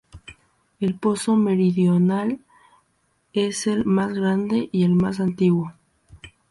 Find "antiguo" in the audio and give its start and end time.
5.19-5.75